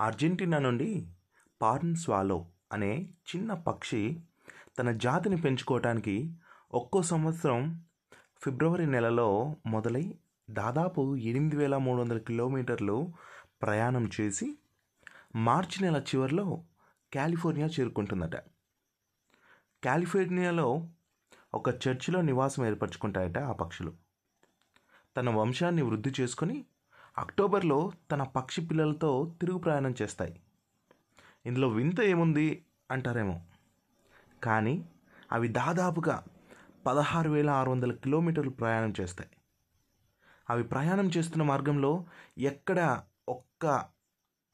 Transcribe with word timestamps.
Argentina 0.00 0.58
నుండి 0.58 1.08
porn 1.62 1.96
swallow 1.96 2.46
అనే 2.72 3.02
చిన్న 3.02 3.54
పక్షి 3.54 4.20
తన 4.78 4.92
జాతిని 4.92 5.36
పెంచుకోవటానికి 5.36 6.34
ఒక్కో 6.74 7.02
సంవత్సరం 7.02 7.84
ఫిబ్రవరి 8.42 8.86
నెలలో 8.86 9.56
మొదలై 9.66 10.18
దాదాపు 10.50 11.16
ఎనిమిది 11.16 11.56
వేల 11.56 11.76
మూడు 11.76 12.00
వందల 12.00 12.18
కిలోమీటర్లు 12.18 13.12
ప్రయాణం 13.62 14.10
చేసి 14.20 14.58
మార్చి 15.36 15.84
నెల 15.84 15.96
చివరిలో 15.96 16.64
కాలిఫోర్నియా 17.14 17.66
చేరుకుంటుందట. 17.66 18.36
కాలిఫోర్నియాలో 19.84 20.88
ఒక 21.54 21.68
చర్చిలో 21.68 22.20
నివాసం 22.20 22.66
ఏర్పరచుకుంటాయట 22.66 23.38
ఆ 23.38 23.52
పక్షులు. 23.52 23.92
తన 25.16 25.30
వంశాన్ని 25.30 25.82
వృద్ధి 25.82 26.12
చేసుకొని 26.20 26.64
అక్టోబర్లో 27.18 27.92
తన 28.10 28.22
పక్షి 28.22 28.66
పిల్లలతో 28.66 29.34
తిరుగు 29.40 29.58
ప్రయాణం 29.58 29.94
చేస్తాయి. 30.02 30.40
ఇందులో 31.46 31.68
వింత 31.68 32.00
ఏముంది 32.00 32.64
అంటారేమో. 32.90 33.40
కానీ 34.42 34.84
అవి 35.32 35.48
దాదాపుగా 35.48 36.24
పదహారు 36.86 37.30
వేల 37.30 37.50
ఆరు 37.50 37.70
వందల 37.70 37.92
కిలోమీటర్లు 37.92 38.50
ప్రయాణం 38.50 38.92
చేస్తాయి. 39.00 39.30
అవి 40.50 40.62
ప్రయాణం 40.62 41.10
చేస్తున్న 41.16 41.42
మార్గంలో 41.42 42.04
ఎక్కడ 42.38 43.02
ఒక్క 43.28 43.66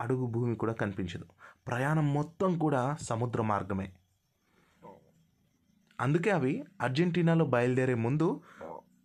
అడుగు 0.01 0.27
భూమి 0.27 0.57
కూడా 0.57 0.73
కనిపించదు. 0.73 1.25
ప్రయాణం 1.67 2.15
మొత్తం 2.15 2.59
కూడా 2.59 2.97
సముద్ర 3.01 3.43
మార్గమే. 3.43 3.93
అందుకే 6.01 6.31
అవి 6.31 6.65
అర్జెంటీనాలో 6.81 7.45
బయలుదేరే 7.45 7.95
ముందు 7.95 8.43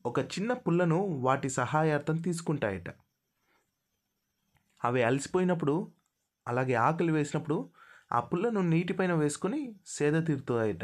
ఒక 0.05 0.19
చిన్న 0.19 0.53
పుల్లను 0.53 1.01
వాటి 1.01 1.49
సహాయార్థం 1.49 2.17
తీసుకుంటాయట. 2.17 2.89
అవి 4.83 5.03
అలసిపోయినప్పుడు 5.03 5.91
అలాగే 6.47 6.73
ఆకలి 6.73 7.11
వేసినప్పుడు 7.11 7.71
ఆ 8.11 8.19
పుల్లను 8.19 8.61
నీటిపైన 8.61 9.13
వేసుకొని 9.13 9.75
సేద 9.85 10.27
తీరుతాయట. 10.27 10.83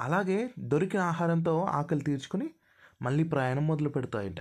అలాగే 0.00 0.54
దొరికిన 0.58 1.00
ఆహారంతో 1.00 1.60
ఆకలి 1.60 2.04
తీర్చుకొని 2.04 2.54
మళ్ళీ 3.02 3.24
ప్రయాణం 3.24 3.66
మొదలు 3.66 3.88
పెడతాయట. 3.88 4.40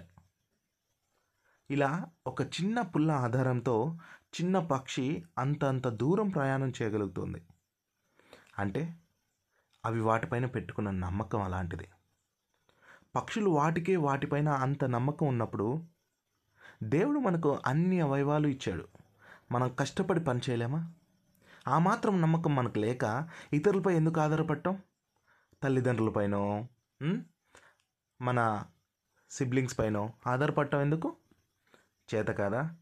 ఇలా 1.69 2.07
ఒక 2.27 2.41
చిన్న 2.41 2.81
పుల్ల 2.81 3.11
ఆధారంతో 3.11 3.97
చిన్న 4.41 4.59
పక్షి 4.59 5.25
అంత 5.37 5.65
అంత 5.65 5.87
దూరం 5.87 6.29
ప్రయాణం 6.29 6.73
చేయగలుగుతుంది. 6.81 7.47
అంటే 8.59 8.95
అవి 9.85 10.01
వాటిపైన 10.01 10.45
పెట్టుకున్న 10.45 10.91
నమ్మకం 10.91 11.41
అలాంటిది. 11.41 11.87
పక్షులు 13.15 13.49
వాటికే 13.49 13.95
వాటిపైన 13.95 14.49
అంత 14.49 14.85
నమ్మకం 14.85 15.27
ఉన్నప్పుడు 15.27 15.94
దేవుడు 16.83 17.19
మనకు 17.19 17.59
అన్ని 17.65 17.99
అవయవాలు 17.99 18.47
ఇచ్చాడు. 18.47 18.87
మనం 19.51 19.75
కష్టపడి 19.79 20.19
పని 20.19 20.39
చేయలేమా? 20.49 20.91
ఆ 21.67 21.79
మాత్రం 21.79 22.21
నమ్మకం 22.21 22.55
మనకు 22.55 22.79
లేక 22.79 23.29
ఇతరులపై 23.53 23.95
ఎందుకు 23.95 24.19
ఆధారపడటం? 24.19 24.81
తల్లిదండ్రులపైనో 25.63 26.67
మన 28.21 28.63
సిబ్లింగ్స్ 29.31 29.79
పైనో 29.79 30.13
ఆధారపడటం 30.27 30.81
ఎందుకు? 30.81 31.15
చేత 32.15 32.27
కాదా? 32.27 32.75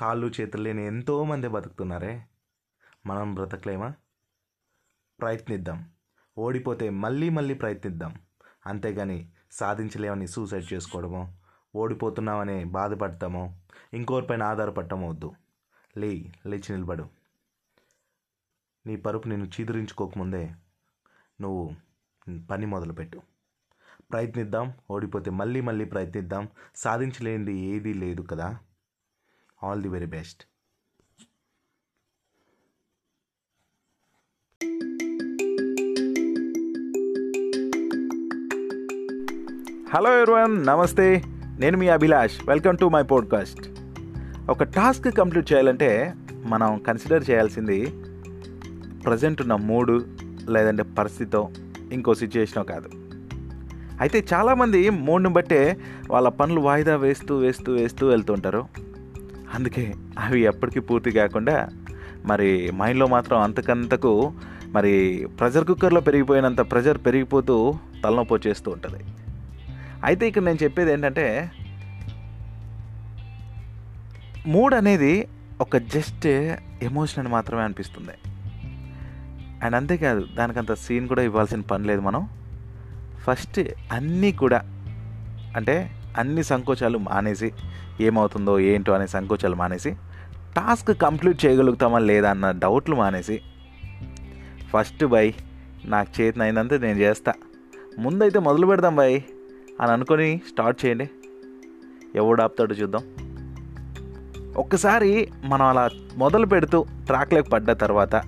కాళ్ళు 0.00 0.32
చేతులు 0.40 0.62
లేని 0.62 0.86
ఎంతోమంది 0.86 1.48
బతుకుతున్నారే. 1.48 2.26
మనం 3.06 3.34
బ్రతకలేమా? 3.34 3.94
ప్రయత్నిద్దాం. 5.20 5.90
ఓడిపోతే 6.38 6.90
మళ్ళీ 6.90 7.28
మళ్ళీ 7.28 7.54
ప్రయత్నిద్దాం. 7.54 8.14
అంతేగాని 8.66 9.32
సాధించలేమని 9.50 10.28
సూసైడ్ 10.28 10.72
చేసుకోవడమో 10.72 11.32
ఓడిపోతున్నామని 11.76 12.64
బాధపడతామో 12.64 13.52
ఇంకోరిపైన 13.94 14.42
ఆధారపడటమో 14.42 15.08
వద్దు. 15.08 15.32
లే 15.96 16.32
లేచి 16.46 16.72
నిలబడు. 16.72 17.08
నీ 18.86 18.96
పరుపు 18.96 19.28
నేను 19.28 19.44
చీదరించుకోకముందే 19.44 20.52
నువ్వు 21.40 21.74
పని 22.50 22.66
మొదలుపెట్టు. 22.66 23.22
ప్రయత్నిద్దాం 24.12 24.72
ఓడిపోతే 24.90 25.30
మళ్ళీ 25.30 25.60
మళ్ళీ 25.60 25.84
ప్రయత్నిద్దాం. 25.84 26.48
సాధించలేనిది 26.76 27.58
ఏదీ 27.58 27.94
లేదు 27.94 28.22
కదా. 28.22 28.58
All 29.62 29.82
the 29.82 29.88
very 29.88 30.06
best 30.06 30.44
hello 39.94 40.18
everyone 40.18 40.66
నమస్తే. 40.66 41.33
నేను 41.58 41.78
మీ 41.78 41.88
Abhilash. 41.88 42.48
Welcome 42.48 42.76
to 42.76 42.84
my 42.84 43.02
podcast 43.02 43.68
ఒక 44.50 44.62
టాస్క్ 44.62 45.16
కంప్లీట్ 45.16 45.52
చేయాలంటే 45.52 46.14
మనం 46.44 46.78
కన్సిడర్ 46.78 47.24
చేయాల్సింది 47.30 47.92
ప్రజెంట్ 49.04 49.42
ఉన్న 49.42 49.54
మూడు 49.54 50.04
లేదంటే 50.48 50.82
పరిస్థితో 50.82 51.48
ఇంకో 51.92 52.14
సిచ్యుయేషనో 52.14 52.62
కాదు. 52.62 52.88
అయితే 54.00 54.24
చాలామంది 54.34 54.90
మూడుని 54.90 55.28
బట్టే 55.28 55.76
వాళ్ళ 56.10 56.28
పనులు 56.28 56.60
వాయిదా 56.60 56.96
వేస్తూ 56.96 57.36
వేస్తూ 57.36 57.72
వేస్తూ 57.72 58.06
వెళ్తుంటారు. 58.06 58.64
అందుకే 59.54 59.94
అవి 60.18 60.40
ఎప్పటికీ 60.40 60.80
పూర్తి 60.80 61.10
కాకుండా 61.10 61.68
మరి 62.24 62.70
మైండ్లో 62.74 63.06
మాత్రం 63.06 63.40
అంతకంతకు 63.40 64.32
మరి 64.66 65.26
ప్రెషర్ 65.38 65.64
కుక్కర్లో 65.64 66.00
పెరిగిపోయినంత 66.00 66.60
ప్రెషర్ 66.60 66.98
పెరిగిపోతూ 66.98 67.74
తలనొప్పి 68.04 68.34
వచ్చేస్తూ 68.34 68.70
ఉంటుంది. 68.70 69.04
అయితే 70.04 70.28
ఇక్కడ 70.28 70.42
నేను 70.42 70.58
చెప్పేది 70.62 70.92
ఏంటంటే 70.92 71.50
మూడ్ 74.46 74.74
అనేది 74.74 75.28
ఒక 75.60 75.76
జస్ట్ 75.76 76.26
ఎమోషన్ 76.82 77.18
అని 77.18 77.28
మాత్రమే 77.28 77.62
అనిపిస్తుంది. 77.62 78.16
అండ్ 79.64 79.76
అంతేకాదు 79.76 80.28
దానికంత 80.36 80.72
సీన్ 80.72 81.08
కూడా 81.08 81.22
ఇవ్వాల్సిన 81.22 81.60
పని 81.60 81.84
లేదు 81.84 82.00
మనం. 82.00 82.28
ఫస్ట్ 83.24 83.60
అన్నీ 83.92 84.32
కూడా 84.32 84.60
అంటే 85.56 85.90
అన్ని 86.18 86.44
సంకోచాలు 86.44 86.98
మానేసి 86.98 87.52
ఏమవుతుందో 88.00 88.60
ఏంటో 88.60 88.92
అనే 88.92 89.06
సంకోచాలు 89.06 89.56
మానేసి 89.56 89.90
టాస్క్ 90.56 91.02
కంప్లీట్ 91.02 91.44
చేయగలుగుతామా 91.46 91.98
లేదా 91.98 92.30
అన్న 92.30 92.50
డౌట్లు 92.50 92.96
మానేసి 92.96 93.40
ఫస్ట్ 94.72 95.04
బై 95.04 95.34
నాకు 95.84 96.20
చేతనైనంత 96.20 96.74
నేను 96.74 96.98
చేస్తా. 96.98 97.32
ముందైతే 97.98 98.38
మొదలు 98.38 98.66
పెడదాం 98.66 98.96
బాయ్ 98.96 99.22
అని 99.80 99.92
అనుకొని 99.92 100.40
స్టార్ట్ 100.48 100.86
చేయండి. 100.86 101.10
ఎవడు 102.14 102.42
ఆపుతాడో 102.42 102.74
చూద్దాం. 102.74 103.02
ఒక్కసారి 104.56 105.28
మనం 105.44 105.66
అలా 105.66 105.90
మొదలు 106.16 106.46
పెడుతూ 106.46 106.86
ట్రాక్లోకి 107.06 107.50
పడ్డ 107.50 107.72
తర్వాత 107.72 108.22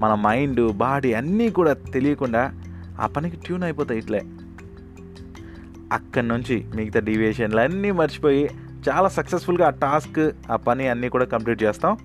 మన 0.00 0.14
మైండ్ 0.14 0.72
బాడీ 0.72 1.12
అన్నీ 1.12 1.50
కూడా 1.50 1.72
తెలియకుండా 1.72 2.52
ఆ 3.00 3.06
పనికి 3.06 3.36
ట్యూన్ 3.36 3.62
అయిపోతాయి 3.62 4.00
ఇట్లే. 4.00 4.22
అక్కడి 5.92 6.28
నుంచి 6.28 6.66
మిగతా 6.74 7.00
డీవియేషన్లు 7.00 7.60
అన్నీ 7.60 7.90
మర్చిపోయి 7.90 8.50
చాలా 8.88 9.08
సక్సెస్ఫుల్గా 9.08 9.66
ఆ 9.66 9.70
టాస్క్ 9.70 10.30
ఆ 10.50 10.56
పని 10.56 10.88
అన్నీ 10.88 11.08
కూడా 11.08 11.24
కంప్లీట్ 11.24 11.62
చేస్తాం. 11.62 11.96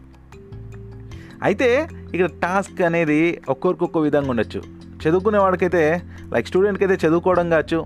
అయితే 1.43 1.87
ఇక్కడ 2.13 2.25
టాస్క్ 2.25 2.81
అనేది 2.81 3.41
ఒక్కొక్కరికి 3.49 3.99
విధంగా 3.99 4.29
ఉండొచ్చు. 4.29 4.61
చదువుకునే 5.07 5.37
వాడికైతే 5.37 6.01
లైక్ 6.33 6.47
స్టూడెంట్కి 6.47 6.85
అయితే 6.85 7.07
చదువుకోవడం 7.07 7.49
కావచ్చు 7.49 7.85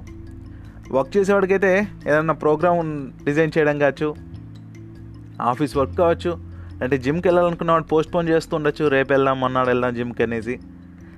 వర్క్ 0.91 1.17
చేసేవాడికైతే 1.17 1.87
ఏదైనా 2.07 2.33
ప్రోగ్రామ్ 2.33 3.11
డిజైన్ 3.25 3.51
చేయడం 3.57 3.79
కావచ్చు 3.79 4.15
ఆఫీస్ 5.41 5.77
వర్క్ 5.77 5.97
కావచ్చు 5.97 6.31
అంటే 6.81 6.97
జిమ్కి 6.97 7.27
వెళ్ళాలనుకున్న 7.27 7.71
వాడు 7.71 7.83
పోస్ట్ 7.83 8.13
పోన్ 8.13 8.29
చేస్తూ 8.29 8.55
ఉండొచ్చు 8.55 8.87
రేపు 8.87 9.13
వెళ్దాం 9.13 9.39
మొన్నాడు 9.39 9.67
వెళ్దాం 9.67 9.93
జిమ్కి 9.93 10.23
అనేసి. 10.23 10.59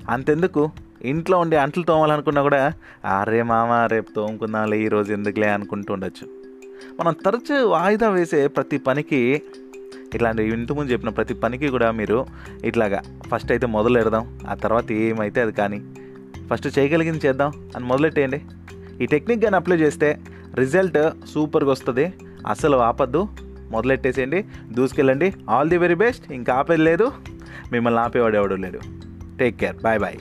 అంతెందుకు? 0.10 0.72
ఇంట్లో 1.02 1.40
ఉండే 1.40 1.58
అంట్లు 1.58 1.84
తోమాలనుకున్నా 1.84 2.42
కూడా 2.42 2.74
అరే 3.20 3.44
మామ 3.44 3.88
రేపు 3.92 4.12
తోముకుందాంలే 4.16 4.80
ఈరోజు 4.80 5.14
ఎందుకులే 5.14 5.50
అనుకుంటూ 5.50 5.94
ఉండొచ్చు. 5.94 6.28
మనం 7.00 7.14
తరచు 7.26 7.66
వాయిదా 7.66 8.10
వేసే 8.10 8.48
ప్రతి 8.48 8.78
పనికి 8.78 9.42
ఇట్లాంటి 10.14 10.44
ఇంతకుముందు 10.44 10.92
చెప్పిన 10.92 11.10
ప్రతి 11.10 11.34
పనికి 11.34 11.68
కూడా 11.68 11.92
మీరు 11.92 12.26
ఇట్లాగా 12.64 13.02
ఫస్ట్ 13.28 13.52
అయితే 13.52 13.66
మొదలు 13.66 13.98
పెడదాం 14.00 14.40
ఆ 14.48 14.54
తర్వాత 14.54 14.92
ఏమైతే 14.92 15.42
అది 15.42 15.52
కానీ 15.52 15.82
ఫస్ట్ 16.50 16.80
చేయగలిగింది 16.80 17.28
చేద్దాం 17.28 17.52
అని 17.76 17.86
మొదలెట్టేయండి. 17.86 18.42
ఈ 19.02 19.06
టెక్నిక్ 19.06 19.44
కానీ 19.44 19.56
అప్లై 19.56 19.78
చేస్తే 19.78 20.20
రిజల్ట్ 20.56 21.28
సూపర్గా 21.34 21.72
వస్తుంది. 21.72 22.14
అసలు 22.48 22.78
ఆపద్దు. 22.78 23.28
మొదలెట్టేసేయండి. 23.72 24.46
దూసుకెళ్ళండి. 24.72 25.34
ఆల్ 25.50 25.70
ది 25.70 25.78
వెరీ 25.78 25.96
బెస్ట్ 25.96 26.32
ఇంకా 26.32 26.54
ఆపేది 26.54 26.82
లేదు. 26.82 27.12
మిమ్మల్ని 27.72 28.02
ఆపేవాడు 28.02 28.36
ఎవడు 28.36 28.56
లేడు. 28.56 28.80
Take 29.38 29.58
care 29.58 29.76
bye 29.84 30.00
bye 30.00 30.16